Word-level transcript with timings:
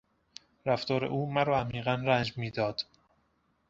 رفتار 0.65 1.05
او 1.05 1.31
مرا 1.31 1.59
عمیقا 1.59 1.93
رنج 2.05 2.37
میداد. 2.37 2.81